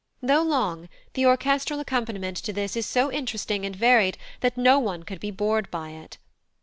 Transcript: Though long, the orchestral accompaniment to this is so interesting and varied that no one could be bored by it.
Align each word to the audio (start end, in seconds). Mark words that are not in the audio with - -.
Though 0.23 0.41
long, 0.41 0.89
the 1.13 1.27
orchestral 1.27 1.79
accompaniment 1.79 2.35
to 2.37 2.51
this 2.51 2.75
is 2.75 2.87
so 2.87 3.11
interesting 3.11 3.67
and 3.67 3.75
varied 3.75 4.17
that 4.39 4.57
no 4.57 4.79
one 4.79 5.03
could 5.03 5.19
be 5.19 5.29
bored 5.29 5.69
by 5.69 5.91
it. 5.91 6.17